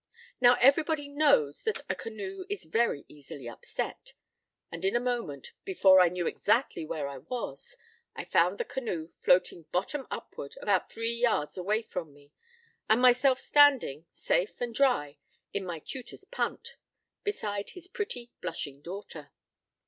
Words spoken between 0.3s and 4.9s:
Now, everybody knows that a canoe is very easily upset: and